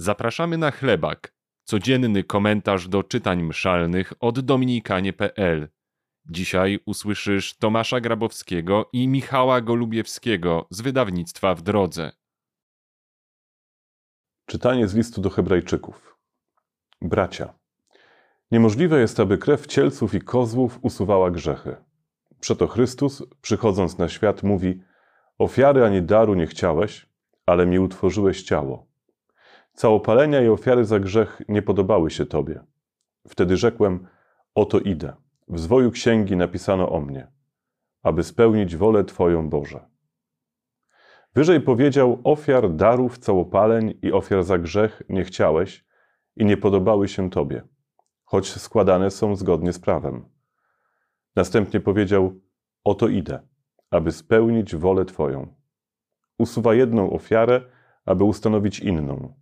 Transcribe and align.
Zapraszamy 0.00 0.58
na 0.58 0.70
chlebak, 0.70 1.34
codzienny 1.64 2.24
komentarz 2.24 2.88
do 2.88 3.02
czytań 3.02 3.42
mszalnych 3.42 4.12
od 4.20 4.40
dominikanie.pl. 4.40 5.68
Dzisiaj 6.30 6.78
usłyszysz 6.86 7.56
Tomasza 7.56 8.00
Grabowskiego 8.00 8.88
i 8.92 9.08
Michała 9.08 9.60
Golubiewskiego 9.60 10.66
z 10.70 10.80
wydawnictwa 10.80 11.54
W 11.54 11.62
Drodze. 11.62 12.12
Czytanie 14.46 14.88
z 14.88 14.94
listu 14.94 15.20
do 15.20 15.30
Hebrajczyków. 15.30 16.18
Bracia, 17.02 17.54
niemożliwe 18.50 19.00
jest, 19.00 19.20
aby 19.20 19.38
krew 19.38 19.66
cielców 19.66 20.14
i 20.14 20.20
kozłów 20.20 20.78
usuwała 20.82 21.30
grzechy. 21.30 21.76
Przeto 22.40 22.66
Chrystus, 22.66 23.22
przychodząc 23.42 23.98
na 23.98 24.08
świat, 24.08 24.42
mówi: 24.42 24.82
Ofiary 25.38 25.84
ani 25.84 26.02
daru 26.02 26.34
nie 26.34 26.46
chciałeś, 26.46 27.06
ale 27.46 27.66
mi 27.66 27.78
utworzyłeś 27.78 28.42
ciało. 28.42 28.89
Całopalenia 29.80 30.42
i 30.42 30.48
ofiary 30.48 30.84
za 30.84 31.00
grzech 31.00 31.42
nie 31.48 31.62
podobały 31.62 32.10
się 32.10 32.26
Tobie. 32.26 32.60
Wtedy 33.28 33.56
rzekłem: 33.56 34.06
Oto 34.54 34.78
idę. 34.78 35.12
W 35.48 35.60
zwoju 35.60 35.90
księgi 35.90 36.36
napisano 36.36 36.92
o 36.92 37.00
mnie, 37.00 37.32
aby 38.02 38.22
spełnić 38.22 38.76
wolę 38.76 39.04
Twoją 39.04 39.48
Boże. 39.48 39.88
Wyżej 41.34 41.60
powiedział: 41.60 42.20
Ofiar, 42.24 42.70
darów, 42.70 43.18
całopaleń 43.18 43.98
i 44.02 44.12
ofiar 44.12 44.44
za 44.44 44.58
grzech 44.58 45.02
nie 45.08 45.24
chciałeś 45.24 45.84
i 46.36 46.44
nie 46.44 46.56
podobały 46.56 47.08
się 47.08 47.30
Tobie, 47.30 47.62
choć 48.24 48.48
składane 48.48 49.10
są 49.10 49.36
zgodnie 49.36 49.72
z 49.72 49.78
prawem. 49.78 50.28
Następnie 51.36 51.80
powiedział: 51.80 52.40
Oto 52.84 53.08
idę, 53.08 53.40
aby 53.90 54.12
spełnić 54.12 54.76
wolę 54.76 55.04
Twoją. 55.04 55.54
Usuwa 56.38 56.74
jedną 56.74 57.12
ofiarę, 57.12 57.60
aby 58.04 58.24
ustanowić 58.24 58.80
inną. 58.80 59.39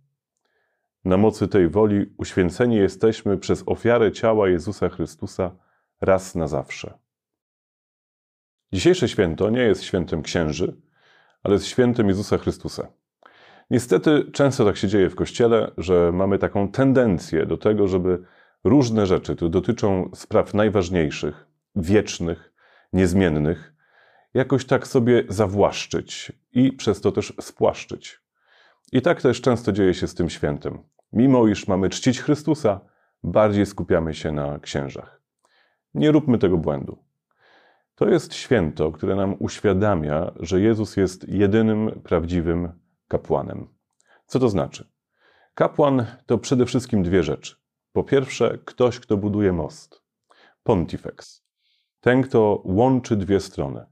Na 1.05 1.17
mocy 1.17 1.47
tej 1.47 1.69
woli 1.69 2.13
uświęceni 2.17 2.75
jesteśmy 2.75 3.37
przez 3.37 3.63
ofiarę 3.65 4.11
ciała 4.11 4.49
Jezusa 4.49 4.89
Chrystusa 4.89 5.51
raz 6.01 6.35
na 6.35 6.47
zawsze. 6.47 6.97
Dzisiejsze 8.73 9.07
święto 9.07 9.49
nie 9.49 9.61
jest 9.61 9.83
świętem 9.83 10.21
księży, 10.21 10.75
ale 11.43 11.53
jest 11.53 11.65
świętem 11.65 12.07
Jezusa 12.07 12.37
Chrystusa. 12.37 12.87
Niestety 13.69 14.31
często 14.31 14.65
tak 14.65 14.77
się 14.77 14.87
dzieje 14.87 15.09
w 15.09 15.15
Kościele, 15.15 15.71
że 15.77 16.11
mamy 16.11 16.39
taką 16.39 16.71
tendencję 16.71 17.45
do 17.45 17.57
tego, 17.57 17.87
żeby 17.87 18.23
różne 18.63 19.05
rzeczy, 19.05 19.35
które 19.35 19.51
dotyczą 19.51 20.09
spraw 20.15 20.53
najważniejszych, 20.53 21.47
wiecznych, 21.75 22.53
niezmiennych, 22.93 23.73
jakoś 24.33 24.65
tak 24.65 24.87
sobie 24.87 25.23
zawłaszczyć 25.29 26.31
i 26.51 26.73
przez 26.73 27.01
to 27.01 27.11
też 27.11 27.33
spłaszczyć. 27.41 28.19
I 28.91 29.01
tak 29.01 29.21
też 29.21 29.41
często 29.41 29.71
dzieje 29.71 29.93
się 29.93 30.07
z 30.07 30.15
tym 30.15 30.29
świętem. 30.29 30.83
Mimo 31.13 31.47
iż 31.47 31.67
mamy 31.67 31.89
czcić 31.89 32.21
Chrystusa, 32.21 32.79
bardziej 33.23 33.65
skupiamy 33.65 34.13
się 34.13 34.31
na 34.31 34.59
księżach. 34.59 35.21
Nie 35.93 36.11
róbmy 36.11 36.37
tego 36.37 36.57
błędu. 36.57 37.03
To 37.95 38.09
jest 38.09 38.33
święto, 38.33 38.91
które 38.91 39.15
nam 39.15 39.35
uświadamia, 39.39 40.31
że 40.39 40.61
Jezus 40.61 40.97
jest 40.97 41.29
jedynym 41.29 42.01
prawdziwym 42.03 42.71
kapłanem. 43.07 43.67
Co 44.25 44.39
to 44.39 44.49
znaczy? 44.49 44.89
Kapłan 45.53 46.05
to 46.25 46.37
przede 46.37 46.65
wszystkim 46.65 47.03
dwie 47.03 47.23
rzeczy. 47.23 47.55
Po 47.93 48.03
pierwsze, 48.03 48.57
ktoś, 48.65 48.99
kto 48.99 49.17
buduje 49.17 49.53
most. 49.53 50.03
Pontifex. 50.63 51.43
Ten, 51.99 52.21
kto 52.21 52.61
łączy 52.65 53.15
dwie 53.15 53.39
strony. 53.39 53.85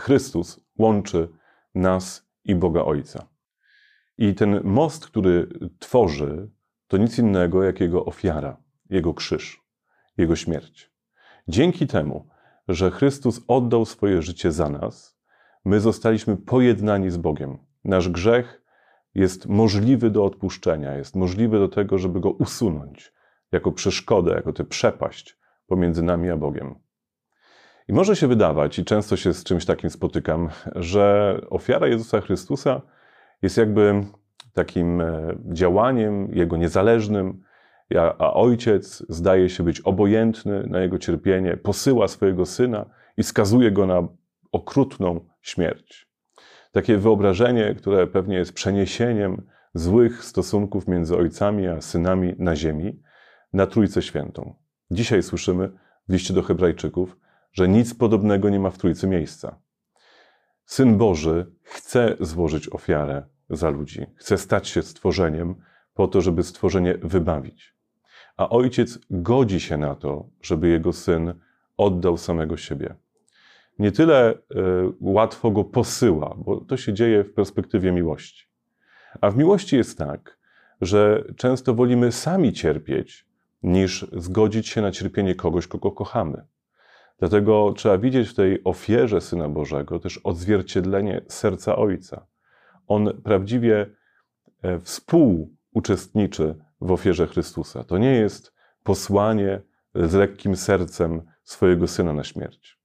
Chrystus 0.00 0.60
łączy 0.78 1.28
nas 1.74 2.28
i 2.44 2.54
Boga 2.54 2.84
Ojca. 2.84 3.35
I 4.18 4.34
ten 4.34 4.60
most, 4.64 5.06
który 5.06 5.48
tworzy, 5.78 6.50
to 6.88 6.96
nic 6.96 7.18
innego 7.18 7.62
jak 7.62 7.80
Jego 7.80 8.04
ofiara, 8.04 8.56
Jego 8.90 9.14
krzyż, 9.14 9.64
Jego 10.16 10.36
śmierć. 10.36 10.92
Dzięki 11.48 11.86
temu, 11.86 12.28
że 12.68 12.90
Chrystus 12.90 13.40
oddał 13.48 13.84
swoje 13.84 14.22
życie 14.22 14.52
za 14.52 14.68
nas, 14.68 15.18
my 15.64 15.80
zostaliśmy 15.80 16.36
pojednani 16.36 17.10
z 17.10 17.16
Bogiem. 17.16 17.58
Nasz 17.84 18.08
grzech 18.08 18.62
jest 19.14 19.46
możliwy 19.46 20.10
do 20.10 20.24
odpuszczenia, 20.24 20.96
jest 20.96 21.16
możliwy 21.16 21.58
do 21.58 21.68
tego, 21.68 21.98
żeby 21.98 22.20
go 22.20 22.30
usunąć 22.30 23.12
jako 23.52 23.72
przeszkodę, 23.72 24.32
jako 24.34 24.52
tę 24.52 24.64
przepaść 24.64 25.38
pomiędzy 25.66 26.02
nami 26.02 26.30
a 26.30 26.36
Bogiem. 26.36 26.74
I 27.88 27.92
może 27.92 28.16
się 28.16 28.26
wydawać, 28.28 28.78
i 28.78 28.84
często 28.84 29.16
się 29.16 29.34
z 29.34 29.44
czymś 29.44 29.64
takim 29.64 29.90
spotykam, 29.90 30.48
że 30.74 31.36
ofiara 31.50 31.86
Jezusa 31.86 32.20
Chrystusa 32.20 32.82
jest 33.42 33.56
jakby 33.56 34.04
takim 34.52 35.00
e, 35.00 35.36
działaniem 35.52 36.28
Jego 36.32 36.56
niezależnym, 36.56 37.42
a 38.18 38.34
ojciec 38.34 39.06
zdaje 39.08 39.48
się 39.48 39.62
być 39.62 39.80
obojętny 39.80 40.66
na 40.66 40.80
jego 40.80 40.98
cierpienie, 40.98 41.56
posyła 41.56 42.08
swojego 42.08 42.46
syna 42.46 42.86
i 43.16 43.22
skazuje 43.22 43.72
go 43.72 43.86
na 43.86 44.08
okrutną 44.52 45.20
śmierć. 45.40 46.08
Takie 46.72 46.98
wyobrażenie, 46.98 47.74
które 47.74 48.06
pewnie 48.06 48.36
jest 48.36 48.52
przeniesieniem 48.52 49.42
złych 49.74 50.24
stosunków 50.24 50.88
między 50.88 51.16
ojcami 51.16 51.66
a 51.66 51.80
synami 51.80 52.34
na 52.38 52.56
ziemi, 52.56 53.02
na 53.52 53.66
Trójcę 53.66 54.02
Świętą. 54.02 54.54
Dzisiaj 54.90 55.22
słyszymy 55.22 55.70
w 56.08 56.12
liście 56.12 56.34
do 56.34 56.42
Hebrajczyków, 56.42 57.16
że 57.52 57.68
nic 57.68 57.94
podobnego 57.94 58.50
nie 58.50 58.60
ma 58.60 58.70
w 58.70 58.78
Trójcy 58.78 59.06
miejsca. 59.06 59.60
Syn 60.66 60.98
Boży 60.98 61.52
chce 61.62 62.16
złożyć 62.20 62.68
ofiarę 62.68 63.22
za 63.50 63.70
ludzi, 63.70 64.06
chce 64.16 64.38
stać 64.38 64.68
się 64.68 64.82
stworzeniem 64.82 65.54
po 65.94 66.08
to, 66.08 66.20
żeby 66.20 66.42
stworzenie 66.42 66.98
wybawić 67.02 67.76
a 68.36 68.48
ojciec 68.48 68.98
godzi 69.10 69.60
się 69.60 69.76
na 69.76 69.94
to, 69.94 70.28
żeby 70.42 70.68
jego 70.68 70.92
syn 70.92 71.34
oddał 71.76 72.16
samego 72.16 72.56
siebie. 72.56 72.94
Nie 73.78 73.92
tyle 73.92 74.34
y, 74.34 74.36
łatwo 75.00 75.50
go 75.50 75.64
posyła, 75.64 76.34
bo 76.38 76.60
to 76.60 76.76
się 76.76 76.92
dzieje 76.92 77.24
w 77.24 77.32
perspektywie 77.32 77.92
miłości. 77.92 78.46
A 79.20 79.30
w 79.30 79.36
miłości 79.36 79.76
jest 79.76 79.98
tak, 79.98 80.38
że 80.80 81.24
często 81.36 81.74
wolimy 81.74 82.12
sami 82.12 82.52
cierpieć, 82.52 83.26
niż 83.62 84.06
zgodzić 84.12 84.68
się 84.68 84.82
na 84.82 84.90
cierpienie 84.90 85.34
kogoś, 85.34 85.66
kogo 85.66 85.92
kochamy. 85.92 86.44
Dlatego 87.18 87.72
trzeba 87.76 87.98
widzieć 87.98 88.28
w 88.28 88.34
tej 88.34 88.64
ofierze 88.64 89.20
Syna 89.20 89.48
Bożego 89.48 89.98
też 89.98 90.18
odzwierciedlenie 90.18 91.22
serca 91.28 91.76
Ojca. 91.76 92.26
On 92.86 93.22
prawdziwie 93.22 93.86
e, 94.62 94.78
współuczestniczy 94.78 96.54
w 96.80 96.92
ofierze 96.92 97.26
Chrystusa. 97.26 97.84
To 97.84 97.98
nie 97.98 98.14
jest 98.14 98.54
posłanie 98.82 99.60
z 99.94 100.14
lekkim 100.14 100.56
sercem 100.56 101.22
swojego 101.44 101.88
syna 101.88 102.12
na 102.12 102.24
śmierć. 102.24 102.80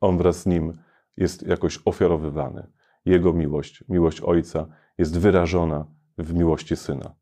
On 0.00 0.18
wraz 0.18 0.42
z 0.42 0.46
nim 0.46 0.78
jest 1.16 1.46
jakoś 1.46 1.80
ofiarowywany. 1.84 2.66
Jego 3.04 3.32
miłość, 3.32 3.84
miłość 3.88 4.20
Ojca 4.20 4.66
jest 4.98 5.18
wyrażona 5.18 5.86
w 6.18 6.34
miłości 6.34 6.76
Syna. 6.76 7.14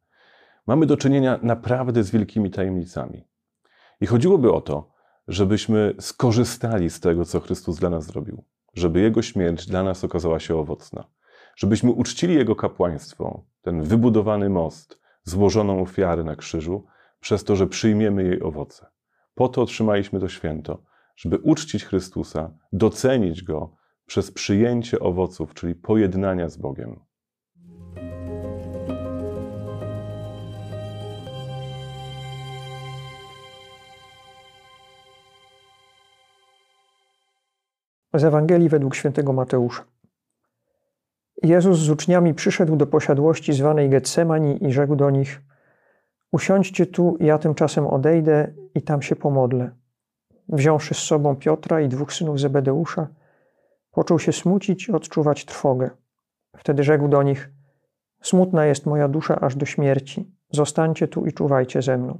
Mamy 0.67 0.87
do 0.87 0.97
czynienia 0.97 1.39
naprawdę 1.43 2.05
z 2.05 2.11
wielkimi 2.11 2.51
tajemnicami. 2.51 3.29
I 4.01 4.07
chodziłoby 4.07 4.53
o 4.53 4.61
to, 4.61 4.93
żebyśmy 5.29 5.95
skorzystali 6.01 6.91
z 6.91 7.01
tego, 7.01 7.25
co 7.25 7.41
Chrystus 7.41 7.79
dla 7.79 7.91
nas 7.91 8.05
zrobił, 8.05 8.45
żeby 8.75 9.01
Jego 9.01 9.23
śmierć 9.23 9.67
dla 9.67 9.83
nas 9.83 10.05
okazała 10.05 10.41
się 10.41 10.57
owocna, 10.57 11.05
żebyśmy 11.57 11.91
uczcili 11.91 12.35
Jego 12.35 12.57
kapłaństwo, 12.57 13.45
ten 13.63 13.83
wybudowany 13.83 14.51
most, 14.51 15.01
złożoną 15.25 15.83
ofiarę 15.83 16.25
na 16.25 16.37
krzyżu, 16.37 16.87
przez 17.21 17.45
to, 17.45 17.57
że 17.57 17.67
przyjmiemy 17.67 18.25
jej 18.25 18.43
owoce. 18.43 18.87
Po 19.35 19.49
to 19.49 19.63
otrzymaliśmy 19.63 20.21
to 20.21 20.29
święto, 20.29 20.83
żeby 21.17 21.39
uczcić 21.39 21.85
Chrystusa, 21.85 22.51
docenić 22.73 23.43
Go 23.43 23.77
przez 24.07 24.31
przyjęcie 24.31 25.01
owoców, 25.01 25.55
czyli 25.55 25.75
pojednania 25.75 26.49
z 26.49 26.57
Bogiem. 26.57 27.01
Z 38.15 38.25
Ewangelii 38.25 38.69
według 38.69 38.95
świętego 38.95 39.33
Mateusza. 39.33 39.85
Jezus 41.43 41.79
z 41.79 41.91
uczniami 41.91 42.35
przyszedł 42.35 42.77
do 42.77 42.87
posiadłości 42.87 43.53
zwanej 43.53 43.89
Getsemani 43.89 44.65
i 44.67 44.73
rzekł 44.73 44.97
do 44.97 45.11
nich: 45.11 45.43
Usiądźcie 46.33 46.87
tu, 46.87 47.17
ja 47.21 47.39
tymczasem 47.39 47.87
odejdę 47.87 48.53
i 48.75 48.83
tam 48.83 49.03
się 49.03 49.17
pomodlę. 49.17 49.71
Wziąwszy 50.49 50.95
z 50.95 50.99
sobą 50.99 51.37
Piotra 51.37 51.81
i 51.81 51.89
dwóch 51.89 52.13
synów 52.13 52.41
Zebedeusza, 52.41 53.09
począł 53.93 54.19
się 54.19 54.33
smucić 54.33 54.91
odczuwać 54.91 55.45
trwogę. 55.45 55.91
Wtedy 56.57 56.83
rzekł 56.83 57.09
do 57.09 57.23
nich: 57.23 57.51
Smutna 58.23 58.67
jest 58.67 58.87
moja 58.87 59.09
dusza 59.09 59.41
aż 59.41 59.57
do 59.57 59.67
śmierci. 59.67 60.31
Zostańcie 60.51 61.09
tu 61.09 61.27
i 61.27 61.33
czuwajcie 61.33 61.83
ze 61.83 61.99
mną. 61.99 62.19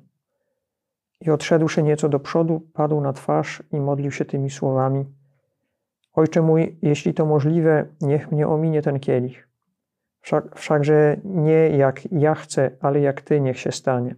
I 1.21 1.31
odszedłszy 1.31 1.83
nieco 1.83 2.09
do 2.09 2.21
przodu, 2.21 2.61
padł 2.73 3.01
na 3.01 3.13
twarz 3.13 3.63
i 3.73 3.81
modlił 3.81 4.11
się 4.11 4.25
tymi 4.25 4.51
słowami: 4.51 5.05
Ojcze 6.19 6.43
mój, 6.43 6.79
jeśli 6.83 7.15
to 7.15 7.27
możliwe, 7.27 7.87
niech 8.01 8.33
mnie 8.33 8.49
ominie 8.49 8.83
ten 8.83 9.01
kielich. 9.01 9.49
Wszak, 10.21 10.59
wszakże 10.59 11.17
nie 11.25 11.69
jak 11.69 12.13
ja 12.13 12.35
chcę, 12.35 12.71
ale 12.81 13.01
jak 13.01 13.21
Ty 13.21 13.41
niech 13.41 13.59
się 13.59 13.73
stanie. 13.73 14.15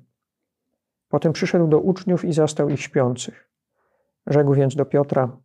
Potem 1.09 1.33
przyszedł 1.33 1.67
do 1.67 1.79
uczniów 1.81 2.25
i 2.25 2.33
zastał 2.33 2.69
ich 2.69 2.81
śpiących. 2.81 3.51
Rzekł 4.27 4.55
więc 4.55 4.77
do 4.77 4.85
Piotra: 4.85 5.37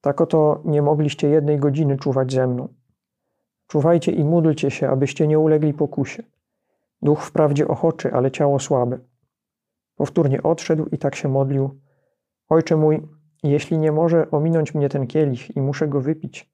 Tak 0.00 0.20
oto 0.20 0.62
nie 0.64 0.82
mogliście 0.82 1.28
jednej 1.28 1.58
godziny 1.58 1.96
czuwać 1.96 2.32
ze 2.32 2.46
mną. 2.46 2.68
Czuwajcie 3.66 4.12
i 4.12 4.24
módlcie 4.24 4.70
się, 4.70 4.88
abyście 4.88 5.26
nie 5.26 5.38
ulegli 5.38 5.74
pokusie. 5.74 6.22
Duch 7.02 7.22
wprawdzie 7.22 7.68
ochoczy, 7.68 8.12
ale 8.12 8.30
ciało 8.30 8.58
słabe. 8.58 8.98
Powtórnie 9.96 10.42
odszedł 10.42 10.86
i 10.86 10.98
tak 10.98 11.14
się 11.14 11.28
modlił: 11.28 11.80
Ojcze 12.48 12.76
mój, 12.76 13.21
jeśli 13.42 13.78
nie 13.78 13.92
może 13.92 14.30
ominąć 14.30 14.74
mnie 14.74 14.88
ten 14.88 15.06
kielich 15.06 15.56
i 15.56 15.60
muszę 15.60 15.88
go 15.88 16.00
wypić, 16.00 16.52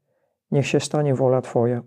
niech 0.51 0.67
się 0.67 0.81
stanie 0.81 1.15
wola 1.15 1.43
Twoja. 1.43 1.83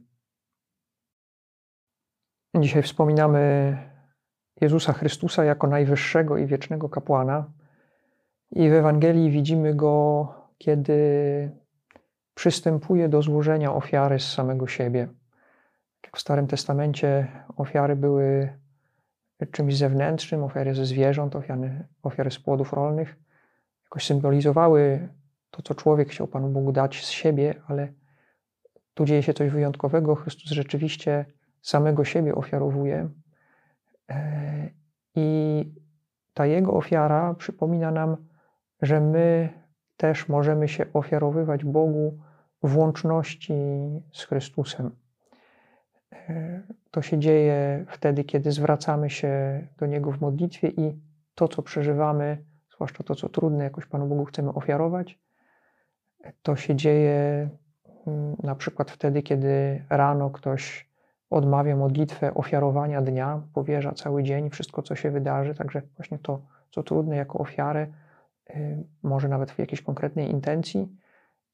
Dzisiaj 2.56 2.84
wspominamy 2.84 3.78
Jezusa 4.62 4.94
Chrystusa 4.94 5.44
jako 5.44 5.68
najwyższego 5.68 6.38
i 6.38 6.46
wiecznego 6.46 6.90
kapłana. 6.90 7.52
I 8.52 8.70
w 8.70 8.74
Ewangelii 8.74 9.32
widzimy 9.32 9.76
go, 9.76 10.28
kiedy 10.58 11.52
przystępuje 12.34 13.10
do 13.10 13.22
złożenia 13.22 13.74
ofiary 13.74 14.20
z 14.20 14.34
samego 14.34 14.68
siebie. 14.68 15.08
Jak 16.04 16.18
w 16.18 16.20
Starym 16.20 16.48
Testamencie 16.48 17.28
ofiary 17.58 17.96
były 17.96 18.54
czymś 19.52 19.78
zewnętrznym, 19.78 20.44
ofiary 20.44 20.76
ze 20.76 20.86
zwierząt, 20.86 21.36
ofiary, 21.36 21.88
ofiary 22.04 22.32
z 22.32 22.40
płodów 22.40 22.74
rolnych, 22.74 23.16
jakoś 23.92 24.06
symbolizowały 24.06 25.10
to, 25.50 25.62
co 25.62 25.76
człowiek 25.76 26.10
chciał 26.10 26.28
Panu 26.28 26.50
Bogu 26.50 26.72
dać 26.72 27.06
z 27.06 27.10
siebie, 27.10 27.56
ale 27.68 27.94
tu 28.94 29.06
dzieje 29.06 29.24
się 29.24 29.34
coś 29.34 29.50
wyjątkowego. 29.50 30.16
Chrystus 30.16 30.52
rzeczywiście 30.52 31.26
samego 31.62 32.04
siebie 32.06 32.36
ofiarowuje. 32.36 33.10
E, 34.10 34.70
I 35.16 35.74
ta 36.34 36.46
Jego 36.46 36.74
ofiara 36.74 37.34
przypomina 37.34 37.92
nam, 37.92 38.18
że 38.82 39.02
my 39.02 39.50
też 39.98 40.30
możemy 40.30 40.68
się 40.68 40.86
ofiarowywać 40.94 41.66
Bogu 41.66 42.20
w 42.64 42.78
łączności 42.78 43.54
z 44.14 44.24
Chrystusem. 44.24 44.92
E, 46.12 46.62
to 46.92 47.02
się 47.02 47.20
dzieje 47.20 47.86
wtedy, 47.90 48.24
kiedy 48.24 48.52
zwracamy 48.52 49.10
się 49.10 49.62
do 49.78 49.86
Niego 49.86 50.12
w 50.12 50.22
modlitwie 50.22 50.68
i 50.68 51.00
to, 51.36 51.48
co 51.48 51.62
przeżywamy, 51.62 52.51
zwłaszcza 52.82 53.04
to, 53.04 53.16
co 53.16 53.30
trudne, 53.30 53.64
jakoś 53.64 53.86
Panu 53.86 54.08
Bogu 54.08 54.26
chcemy 54.26 54.50
ofiarować. 54.50 55.20
To 56.44 56.56
się 56.56 56.76
dzieje 56.76 57.50
mm, 58.08 58.36
na 58.44 58.56
przykład 58.56 58.92
wtedy, 58.92 59.24
kiedy 59.24 59.84
rano 59.90 60.30
ktoś 60.30 60.90
odmawia 61.30 61.76
modlitwę 61.76 62.34
ofiarowania 62.34 63.02
dnia, 63.02 63.42
powierza 63.54 63.92
cały 63.92 64.24
dzień, 64.24 64.50
wszystko, 64.50 64.82
co 64.82 64.96
się 64.96 65.12
wydarzy, 65.12 65.56
także 65.56 65.82
właśnie 65.98 66.20
to, 66.20 66.42
co 66.72 66.84
trudne, 66.84 67.16
jako 67.16 67.40
ofiarę, 67.40 67.88
y, 68.50 68.84
może 69.04 69.28
nawet 69.28 69.52
w 69.52 69.60
jakiejś 69.60 69.82
konkretnej 69.82 70.32
intencji. 70.32 70.98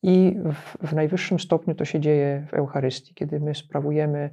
I 0.03 0.39
w, 0.53 0.88
w 0.88 0.94
najwyższym 0.94 1.39
stopniu 1.39 1.75
to 1.75 1.85
się 1.85 2.00
dzieje 2.00 2.45
w 2.50 2.53
Eucharystii, 2.53 3.13
kiedy 3.13 3.39
my 3.39 3.56
sprawujemy 3.56 4.29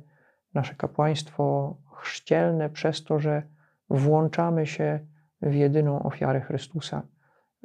nasze 0.55 0.75
kapłaństwo 0.75 1.77
chrzcielne 1.93 2.71
przez 2.71 3.05
to, 3.05 3.19
że 3.19 3.43
włączamy 3.91 4.67
się 4.67 5.01
w 5.45 5.55
jedyną 5.55 6.03
ofiarę 6.03 6.41
Chrystusa, 6.41 7.03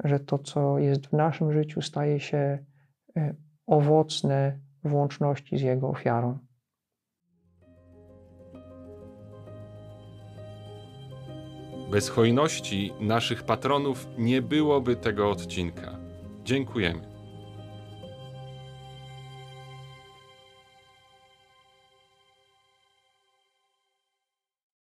że 0.04 0.20
to, 0.20 0.38
co 0.38 0.78
jest 0.78 1.06
w 1.06 1.12
naszym 1.12 1.52
życiu, 1.52 1.82
staje 1.82 2.20
się 2.20 2.58
y, 3.16 3.36
owocne 3.66 4.58
w 4.84 4.94
łączności 4.94 5.58
z 5.58 5.62
Jego 5.62 5.88
ofiarą. 5.88 6.38
Bez 11.90 12.08
hojności 12.08 12.92
naszych 13.00 13.42
patronów 13.42 14.08
nie 14.18 14.42
byłoby 14.42 14.96
tego 14.96 15.30
odcinka. 15.30 15.96
Dziękujemy. 16.44 17.09